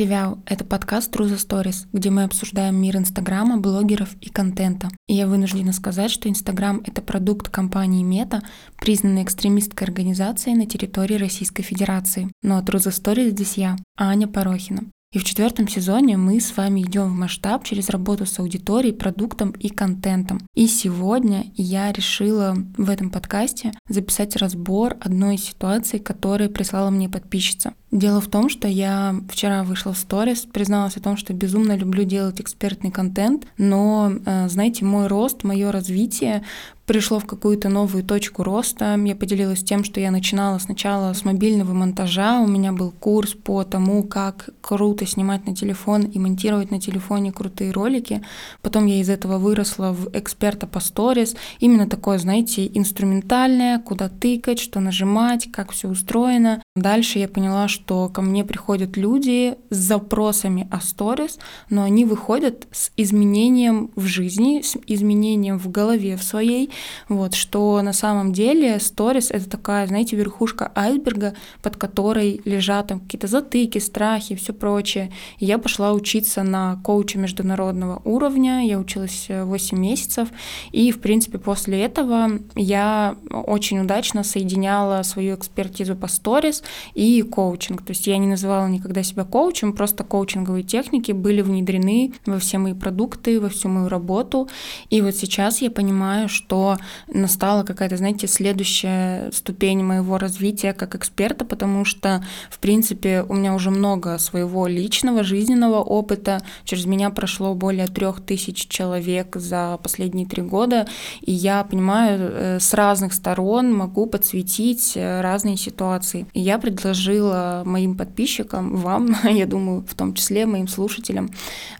[0.00, 0.38] Привет!
[0.46, 4.88] Это подкаст True Stories, где мы обсуждаем мир Инстаграма, блогеров и контента.
[5.06, 8.40] И я вынуждена сказать, что Инстаграм— это продукт компании Мета,
[8.78, 12.32] признанной экстремистской организацией на территории Российской Федерации.
[12.42, 14.84] Но ну, True the Stories здесь я, Аня Порохина.
[15.12, 19.50] И в четвертом сезоне мы с вами идем в масштаб через работу с аудиторией, продуктом
[19.50, 20.40] и контентом.
[20.54, 27.74] И сегодня я решила в этом подкасте записать разбор одной ситуации, которую прислала мне подписчица.
[27.90, 32.04] Дело в том, что я вчера вышла в сторис, призналась о том, что безумно люблю
[32.04, 36.44] делать экспертный контент, но, э, знаете, мой рост, мое развитие
[36.90, 38.98] пришло в какую-то новую точку роста.
[39.04, 42.40] Я поделилась тем, что я начинала сначала с мобильного монтажа.
[42.40, 47.30] У меня был курс по тому, как круто снимать на телефон и монтировать на телефоне
[47.30, 48.24] крутые ролики.
[48.60, 51.36] Потом я из этого выросла в эксперта по сторис.
[51.60, 56.60] Именно такое, знаете, инструментальное, куда тыкать, что нажимать, как все устроено.
[56.74, 62.66] Дальше я поняла, что ко мне приходят люди с запросами о сторис, но они выходят
[62.72, 66.70] с изменением в жизни, с изменением в голове в своей,
[67.08, 73.00] вот, что на самом деле сторис— это такая, знаете, верхушка айсберга, под которой лежат там
[73.00, 75.12] какие-то затыки, страхи и все прочее.
[75.38, 80.28] И я пошла учиться на коуча международного уровня, я училась 8 месяцев,
[80.72, 86.62] и, в принципе, после этого я очень удачно соединяла свою экспертизу по сторис
[86.94, 87.22] и
[87.70, 87.82] коучинг.
[87.84, 92.58] То есть я не называла никогда себя коучем, просто коучинговые техники были внедрены во все
[92.58, 94.48] мои продукты, во всю мою работу.
[94.90, 101.44] И вот сейчас я понимаю, что настала какая-то, знаете, следующая ступень моего развития как эксперта,
[101.44, 106.42] потому что, в принципе, у меня уже много своего личного, жизненного опыта.
[106.64, 110.86] Через меня прошло более трех тысяч человек за последние три года,
[111.20, 116.26] и я понимаю, э, с разных сторон могу подсветить э, разные ситуации.
[116.34, 121.30] И я предложила моим подписчикам, вам, я думаю, в том числе моим слушателям,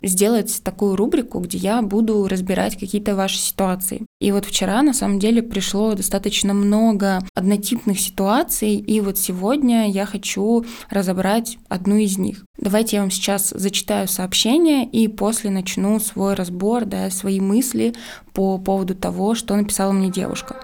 [0.02, 4.04] сделать такую рубрику, где я буду разбирать какие-то ваши ситуации.
[4.20, 10.06] И вот вчера на самом деле пришло достаточно много однотипных ситуаций, и вот сегодня я
[10.06, 12.44] хочу разобрать одну из них.
[12.58, 17.94] Давайте я вам сейчас зачитаю сообщение и после начну свой разбор, да, свои мысли
[18.34, 20.56] по поводу того, что написала мне девушка.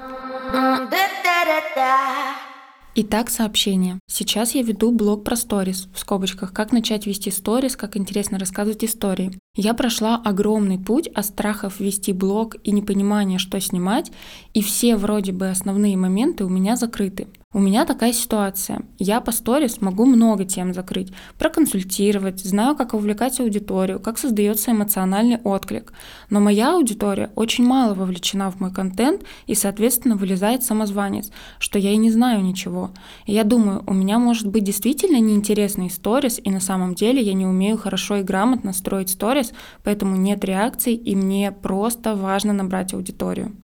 [2.98, 3.98] Итак, сообщение.
[4.06, 8.84] Сейчас я веду блог про сторис, в скобочках, как начать вести сторис, как интересно рассказывать
[8.84, 9.32] истории.
[9.54, 14.10] Я прошла огромный путь от страхов вести блог и непонимания, что снимать,
[14.54, 17.26] и все вроде бы основные моменты у меня закрыты.
[17.56, 18.82] У меня такая ситуация.
[18.98, 25.38] Я по сторис могу много тем закрыть, проконсультировать, знаю, как увлекать аудиторию, как создается эмоциональный
[25.38, 25.94] отклик.
[26.28, 31.92] Но моя аудитория очень мало вовлечена в мой контент и, соответственно, вылезает самозванец, что я
[31.92, 32.90] и не знаю ничего.
[33.24, 37.32] И я думаю, у меня может быть действительно неинтересный сторис, и на самом деле я
[37.32, 42.92] не умею хорошо и грамотно строить сторис, поэтому нет реакций, и мне просто важно набрать
[42.92, 43.56] аудиторию.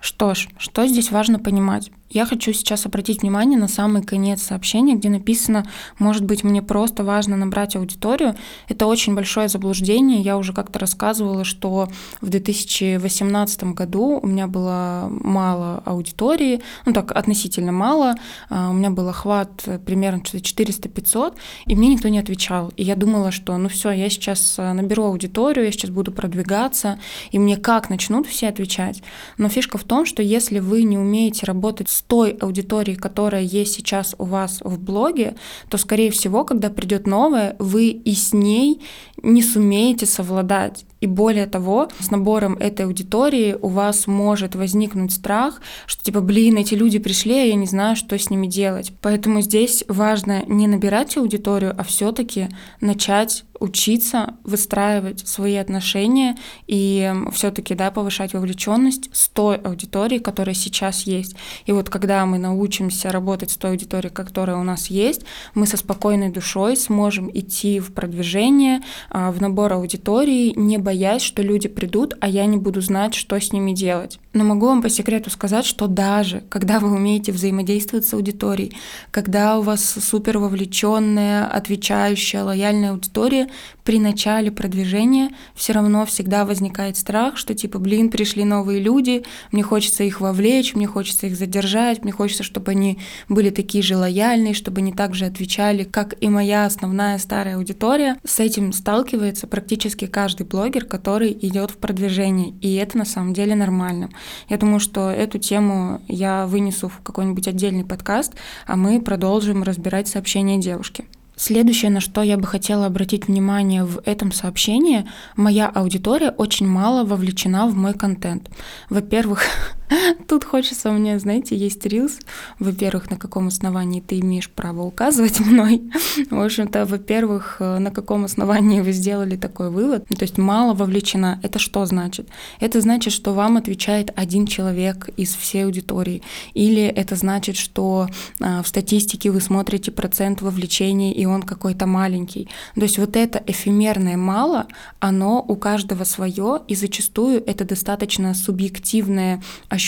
[0.00, 1.90] Что ж, что здесь важно понимать?
[2.12, 5.64] Я хочу сейчас обратить внимание на самый конец сообщения, где написано,
[6.00, 8.34] может быть, мне просто важно набрать аудиторию.
[8.66, 10.20] Это очень большое заблуждение.
[10.20, 11.88] Я уже как-то рассказывала, что
[12.20, 18.16] в 2018 году у меня было мало аудитории, ну так, относительно мало.
[18.48, 22.72] А, у меня был охват примерно 400-500, и мне никто не отвечал.
[22.76, 26.98] И я думала, что ну все, я сейчас а, наберу аудиторию, я сейчас буду продвигаться,
[27.30, 29.00] и мне как начнут все отвечать.
[29.38, 34.14] Но фишка в том, что если вы не умеете работать той аудиторией, которая есть сейчас
[34.18, 35.36] у вас в блоге,
[35.68, 38.80] то, скорее всего, когда придет новая, вы и с ней
[39.22, 40.84] не сумеете совладать.
[41.00, 46.56] И более того, с набором этой аудитории у вас может возникнуть страх, что типа, блин,
[46.56, 48.92] эти люди пришли, а я не знаю, что с ними делать.
[49.00, 52.48] Поэтому здесь важно не набирать аудиторию, а все-таки
[52.80, 56.36] начать учиться выстраивать свои отношения
[56.66, 61.36] и все-таки да, повышать вовлеченность с той аудиторией, которая сейчас есть.
[61.66, 65.24] И вот когда мы научимся работать с той аудиторией, которая у нас есть,
[65.54, 68.80] мы со спокойной душой сможем идти в продвижение,
[69.10, 70.89] а, в набор аудитории, не боясь,
[71.22, 74.18] что люди придут, а я не буду знать, что с ними делать.
[74.32, 78.76] Но могу вам по секрету сказать, что даже когда вы умеете взаимодействовать с аудиторией,
[79.10, 83.48] когда у вас супер вовлеченная, отвечающая, лояльная аудитория,
[83.90, 89.64] при начале продвижения все равно всегда возникает страх, что типа, блин, пришли новые люди, мне
[89.64, 94.54] хочется их вовлечь, мне хочется их задержать, мне хочется, чтобы они были такие же лояльные,
[94.54, 98.16] чтобы они также отвечали, как и моя основная старая аудитория.
[98.24, 103.56] С этим сталкивается практически каждый блогер, который идет в продвижение, и это на самом деле
[103.56, 104.08] нормально.
[104.48, 108.34] Я думаю, что эту тему я вынесу в какой-нибудь отдельный подкаст,
[108.68, 111.06] а мы продолжим разбирать сообщения девушки.
[111.40, 117.02] Следующее, на что я бы хотела обратить внимание в этом сообщении, моя аудитория очень мало
[117.02, 118.50] вовлечена в мой контент.
[118.90, 119.44] Во-первых,
[120.28, 122.18] Тут хочется мне, знаете, есть рилс.
[122.58, 125.82] Во-первых, на каком основании ты имеешь право указывать мной?
[126.30, 130.06] В общем-то, во-первых, э, на каком основании вы сделали такой вывод?
[130.06, 131.40] То есть мало вовлечена.
[131.42, 132.28] Это что значит?
[132.60, 136.22] Это значит, что вам отвечает один человек из всей аудитории.
[136.54, 138.08] Или это значит, что
[138.40, 142.48] э, в статистике вы смотрите процент вовлечения, и он какой-то маленький.
[142.74, 144.66] То есть вот это эфемерное мало,
[145.00, 149.79] оно у каждого свое, и зачастую это достаточно субъективное ощущение,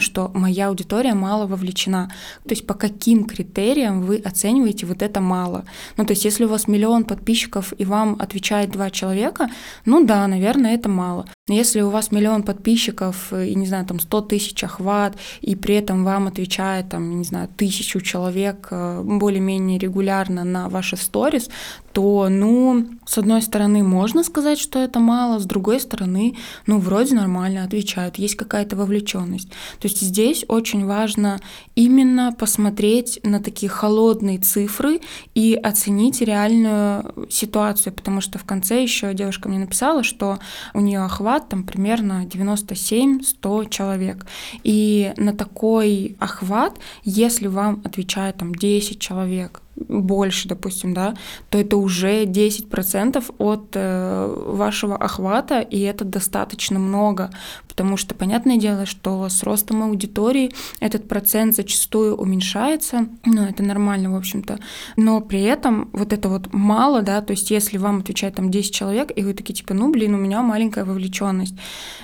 [0.00, 2.10] что моя аудитория мало вовлечена.
[2.44, 5.64] То есть по каким критериям вы оцениваете вот это мало?
[5.96, 9.48] Ну, то есть если у вас миллион подписчиков и вам отвечает два человека,
[9.84, 11.26] ну да, наверное, это мало.
[11.46, 16.02] Если у вас миллион подписчиков и, не знаю, там 100 тысяч охват, и при этом
[16.02, 21.50] вам отвечает, там, не знаю, тысячу человек э, более-менее регулярно на ваши сторис,
[21.92, 26.34] то, ну, с одной стороны, можно сказать, что это мало, с другой стороны,
[26.66, 29.50] ну, вроде нормально отвечают, есть какая-то вовлеченность.
[29.50, 31.40] То есть здесь очень важно
[31.76, 35.02] именно посмотреть на такие холодные цифры
[35.34, 40.38] и оценить реальную ситуацию, потому что в конце еще девушка мне написала, что
[40.72, 41.00] у нее
[41.34, 44.26] охват там примерно 97-100 человек.
[44.64, 51.14] И на такой охват, если вам отвечает там 10 человек, больше, допустим, да,
[51.50, 57.30] то это уже 10% от э, вашего охвата, и это достаточно много,
[57.68, 64.12] потому что понятное дело, что с ростом аудитории этот процент зачастую уменьшается, ну, это нормально,
[64.12, 64.60] в общем-то,
[64.96, 68.72] но при этом вот это вот мало, да, то есть если вам отвечает там 10
[68.72, 71.54] человек, и вы такие типа, ну, блин, у меня маленькая вовлеченность.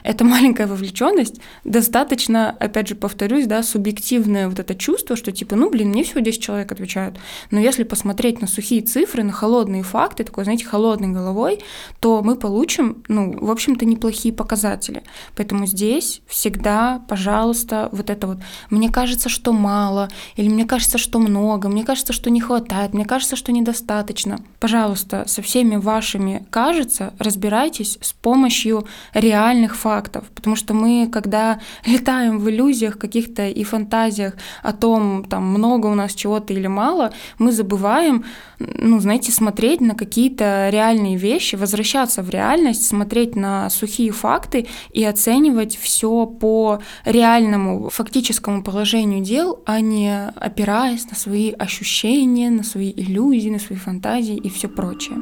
[0.03, 5.71] Эта маленькая вовлеченность достаточно, опять же, повторюсь, да, субъективное вот это чувство, что типа, ну,
[5.71, 7.19] блин, мне всего 10 человек отвечают,
[7.51, 11.61] но но если посмотреть на сухие цифры, на холодные факты, такой, знаете, холодной головой,
[12.01, 15.03] то мы получим, ну, в общем-то, неплохие показатели.
[15.37, 18.39] Поэтому здесь всегда, пожалуйста, вот это вот,
[18.71, 23.05] мне кажется, что мало, или мне кажется, что много, мне кажется, что не хватает, мне
[23.05, 24.41] кажется, что недостаточно.
[24.59, 32.39] Пожалуйста, со всеми вашими кажется, разбирайтесь с помощью реальных фактов, потому что мы, когда летаем
[32.39, 37.50] в иллюзиях каких-то и фантазиях о том, там, много у нас чего-то или мало, мы
[37.51, 38.25] забываем,
[38.59, 45.05] ну, знаете, смотреть на какие-то реальные вещи, возвращаться в реальность, смотреть на сухие факты и
[45.05, 52.93] оценивать все по реальному фактическому положению дел, а не опираясь на свои ощущения, на свои
[52.95, 55.19] иллюзии, на свои фантазии и все прочее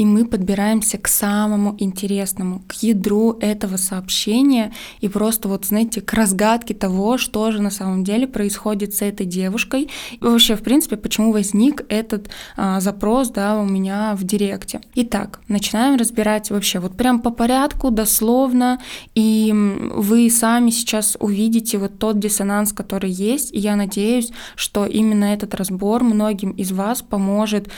[0.00, 6.14] и мы подбираемся к самому интересному, к ядру этого сообщения и просто вот, знаете, к
[6.14, 9.90] разгадке того, что же на самом деле происходит с этой девушкой.
[10.12, 14.80] И вообще, в принципе, почему возник этот а, запрос, да, у меня в директе.
[14.94, 18.80] Итак, начинаем разбирать вообще вот прям по порядку, дословно,
[19.14, 25.26] и вы сами сейчас увидите вот тот диссонанс, который есть, и я надеюсь, что именно
[25.26, 27.68] этот разбор многим из вас поможет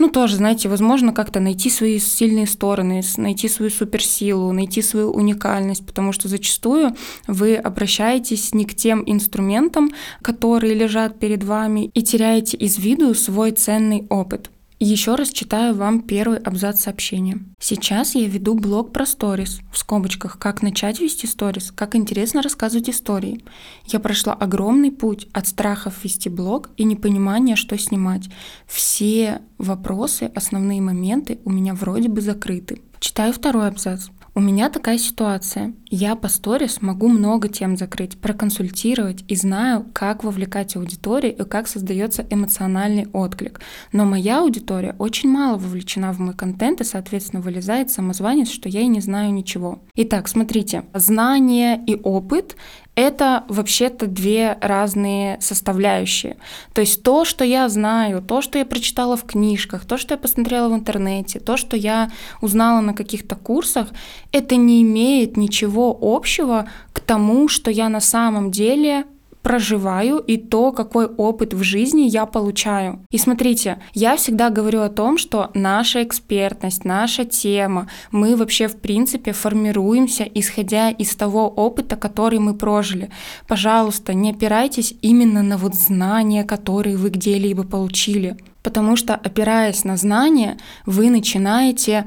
[0.00, 5.84] ну, тоже, знаете, возможно, как-то найти свои сильные стороны, найти свою суперсилу, найти свою уникальность,
[5.84, 6.96] потому что зачастую
[7.26, 9.90] вы обращаетесь не к тем инструментам,
[10.22, 14.50] которые лежат перед вами, и теряете из виду свой ценный опыт.
[14.82, 17.38] Еще раз читаю вам первый абзац сообщения.
[17.58, 22.88] Сейчас я веду блог про сторис, в скобочках, как начать вести сторис, как интересно рассказывать
[22.88, 23.44] истории.
[23.84, 28.30] Я прошла огромный путь от страхов вести блог и непонимания, что снимать.
[28.66, 32.80] Все вопросы, основные моменты у меня вроде бы закрыты.
[33.00, 34.08] Читаю второй абзац.
[34.32, 35.74] У меня такая ситуация.
[35.88, 41.66] Я по сторис могу много тем закрыть, проконсультировать и знаю, как вовлекать аудиторию и как
[41.66, 43.60] создается эмоциональный отклик.
[43.92, 48.82] Но моя аудитория очень мало вовлечена в мой контент и, соответственно, вылезает самозванец, что я
[48.82, 49.80] и не знаю ничего.
[49.96, 52.56] Итак, смотрите, знание и опыт
[52.94, 56.36] это вообще-то две разные составляющие.
[56.74, 60.18] То есть то, что я знаю, то, что я прочитала в книжках, то, что я
[60.18, 63.88] посмотрела в интернете, то, что я узнала на каких-то курсах,
[64.32, 69.04] это не имеет ничего общего к тому, что я на самом деле
[69.42, 73.00] проживаю и то, какой опыт в жизни я получаю.
[73.10, 78.76] И смотрите, я всегда говорю о том, что наша экспертность, наша тема, мы вообще в
[78.76, 83.10] принципе формируемся, исходя из того опыта, который мы прожили.
[83.48, 88.36] Пожалуйста, не опирайтесь именно на вот знания, которые вы где-либо получили.
[88.62, 92.06] Потому что, опираясь на знания, вы начинаете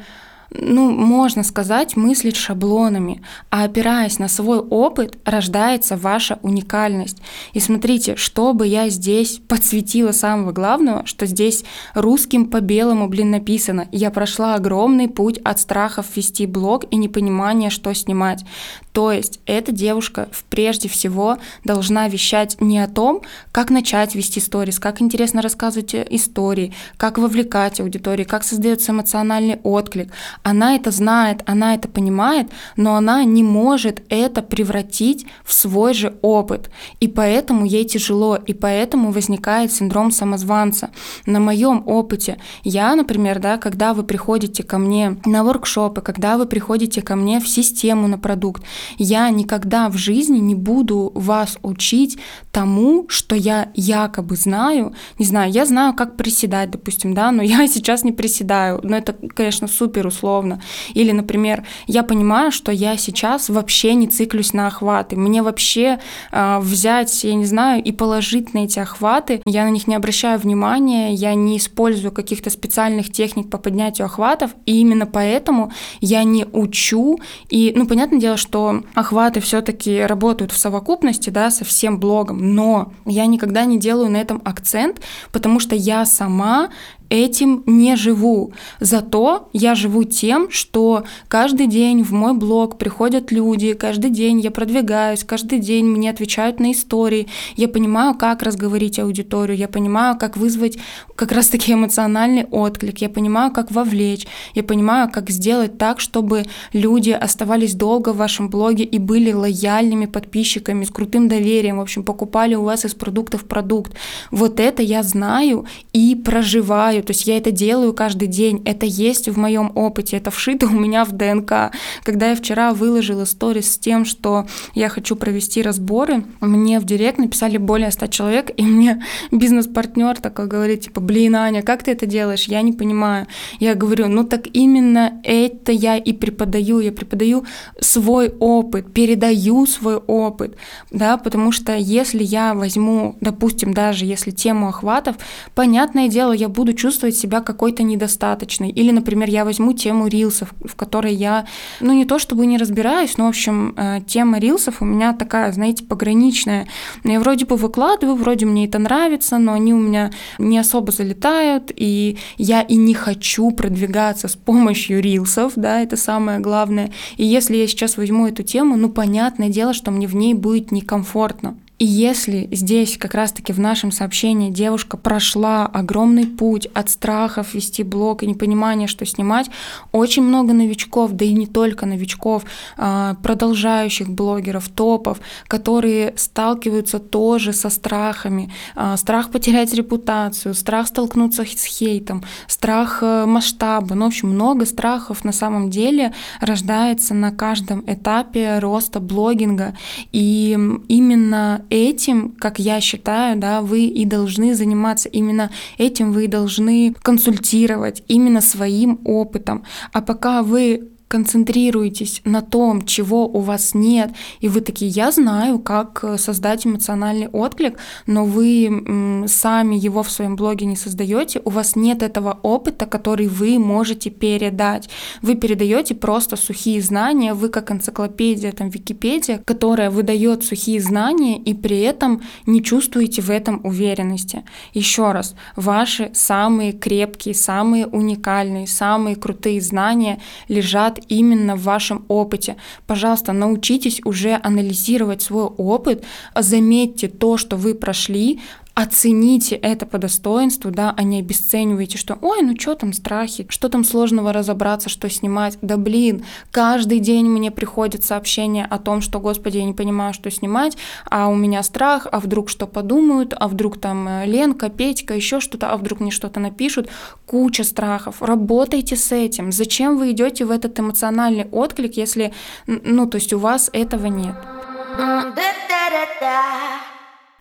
[0.53, 7.17] ну, можно сказать, мыслить шаблонами, а опираясь на свой опыт, рождается ваша уникальность.
[7.53, 11.63] И смотрите, что бы я здесь подсветила самого главного, что здесь
[11.95, 13.87] русским по белому, блин, написано.
[13.91, 18.45] Я прошла огромный путь от страхов вести блог и непонимания, что снимать.
[18.93, 24.79] То есть эта девушка прежде всего должна вещать не о том, как начать вести сторис,
[24.79, 30.13] как интересно рассказывать истории, как вовлекать аудиторию, как создается эмоциональный отклик.
[30.43, 36.15] Она это знает, она это понимает, но она не может это превратить в свой же
[36.21, 36.69] опыт.
[36.99, 40.91] И поэтому ей тяжело, и поэтому возникает синдром самозванца.
[41.25, 46.45] На моем опыте я, например, да, когда вы приходите ко мне на воркшопы, когда вы
[46.45, 48.61] приходите ко мне в систему на продукт,
[48.97, 52.17] я никогда в жизни не буду вас учить
[52.51, 54.93] тому, что я якобы знаю.
[55.19, 58.79] Не знаю, я знаю, как приседать, допустим, да, но я сейчас не приседаю.
[58.83, 60.61] Но это, конечно, супер условно.
[60.93, 65.15] Или, например, я понимаю, что я сейчас вообще не циклюсь на охваты.
[65.15, 65.99] Мне вообще
[66.31, 70.39] э, взять, я не знаю, и положить на эти охваты, я на них не обращаю
[70.39, 75.71] внимания, я не использую каких-то специальных техник по поднятию охватов, и именно поэтому
[76.01, 77.19] я не учу.
[77.49, 82.93] И, ну, понятное дело, что охваты все-таки работают в совокупности, да, со всем блогом, но
[83.05, 85.01] я никогда не делаю на этом акцент,
[85.31, 86.69] потому что я сама
[87.13, 88.53] этим не живу.
[88.79, 94.49] Зато я живу тем, что каждый день в мой блог приходят люди, каждый день я
[94.49, 100.37] продвигаюсь, каждый день мне отвечают на истории, я понимаю, как разговорить аудиторию, я понимаю, как
[100.37, 100.79] вызвать
[101.15, 107.11] как раз-таки эмоциональный отклик, я понимаю, как вовлечь, я понимаю, как сделать так, чтобы люди
[107.11, 112.55] оставались долго в вашем блоге и были лояльными подписчиками, с крутым доверием, в общем, покупали
[112.55, 113.93] у вас из продуктов продукт.
[114.31, 119.27] Вот это я знаю и проживаю то есть я это делаю каждый день, это есть
[119.29, 121.71] в моем опыте, это вшито у меня в ДНК.
[122.03, 127.17] Когда я вчера выложила сторис с тем, что я хочу провести разборы, мне в директ
[127.17, 132.05] написали более 100 человек, и мне бизнес-партнер такой говорит, типа, блин, Аня, как ты это
[132.05, 132.45] делаешь?
[132.45, 133.27] Я не понимаю.
[133.59, 137.45] Я говорю, ну так именно это я и преподаю, я преподаю
[137.79, 140.55] свой опыт, передаю свой опыт,
[140.91, 145.15] да, потому что если я возьму, допустим, даже если тему охватов,
[145.55, 148.69] понятное дело, я буду чувствовать себя какой-то недостаточной.
[148.69, 151.45] Или, например, я возьму тему рилсов, в которой я,
[151.79, 155.51] ну не то чтобы не разбираюсь, но, в общем, э, тема рилсов у меня такая,
[155.51, 156.67] знаете, пограничная.
[157.03, 161.71] Я вроде бы выкладываю, вроде мне это нравится, но они у меня не особо залетают,
[161.75, 166.91] и я и не хочу продвигаться с помощью рилсов, да, это самое главное.
[167.17, 170.71] И если я сейчас возьму эту тему, ну, понятное дело, что мне в ней будет
[170.71, 171.57] некомфортно.
[171.79, 177.83] И если здесь как раз-таки в нашем сообщении девушка прошла огромный путь от страхов вести
[177.83, 179.49] блог и непонимания, что снимать,
[179.91, 182.43] очень много новичков, да и не только новичков,
[182.77, 188.53] а, продолжающих блогеров, топов, которые сталкиваются тоже со страхами.
[188.75, 193.95] А, страх потерять репутацию, страх столкнуться с хейтом, страх э, масштаба.
[193.95, 199.75] Ну, в общем, много страхов на самом деле рождается на каждом этапе роста блогинга.
[200.11, 205.09] И именно этим, как я считаю, да, вы и должны заниматься.
[205.09, 209.63] Именно этим вы должны консультировать, именно своим опытом.
[209.91, 215.59] А пока вы концентрируетесь на том, чего у вас нет, и вы такие, я знаю,
[215.59, 221.49] как э, создать эмоциональный отклик, но вы сами его в своем блоге не создаете, у
[221.49, 224.89] вас нет этого опыта, который вы можете передать.
[225.21, 231.53] Вы передаете просто сухие знания, вы как энциклопедия, там, Википедия, которая выдает сухие знания, и
[231.53, 234.43] при этом не чувствуете в этом уверенности.
[234.73, 242.55] Еще раз, ваши самые крепкие, самые уникальные, самые крутые знания лежат именно в вашем опыте.
[242.87, 246.03] Пожалуйста, научитесь уже анализировать свой опыт,
[246.35, 248.41] заметьте то, что вы прошли,
[248.75, 253.69] оцените это по достоинству, да, а не обесценивайте, что ой, ну что там страхи, что
[253.69, 255.57] там сложного разобраться, что снимать.
[255.61, 260.31] Да блин, каждый день мне приходит сообщение о том, что, господи, я не понимаю, что
[260.31, 260.75] снимать,
[261.09, 265.39] а у меня страх, а вдруг что подумают, а вдруг там э, Ленка, Петька, еще
[265.39, 266.89] что-то, а вдруг мне что-то напишут.
[267.27, 268.21] Куча страхов.
[268.21, 269.51] Работайте с этим.
[269.51, 272.33] Зачем вы идете в этот эмоциональный отклик, если,
[272.65, 274.35] ну, то есть у вас этого нет?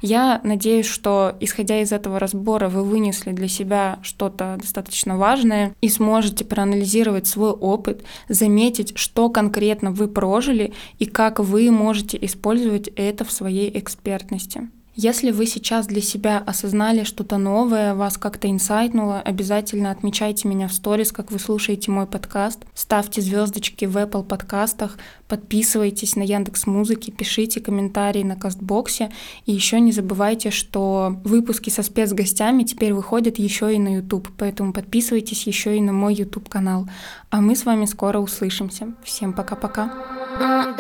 [0.03, 5.89] Я надеюсь, что, исходя из этого разбора, вы вынесли для себя что-то достаточно важное и
[5.89, 13.25] сможете проанализировать свой опыт, заметить, что конкретно вы прожили и как вы можете использовать это
[13.25, 14.69] в своей экспертности.
[14.95, 20.73] Если вы сейчас для себя осознали что-то новое, вас как-то инсайтнуло, обязательно отмечайте меня в
[20.75, 27.11] сторис, как вы слушаете мой подкаст, ставьте звездочки в Apple подкастах, подписывайтесь на Яндекс Музыки,
[27.11, 29.11] пишите комментарии на Кастбоксе
[29.47, 34.75] и еще не забывайте, что выпуски со спецгостями теперь выходят еще и на YouTube, поэтому
[34.75, 36.87] подписывайтесь еще и на мой YouTube канал.
[37.31, 38.93] А мы с вами скоро услышимся.
[39.03, 39.91] Всем пока-пока.
[40.39, 40.77] Mm,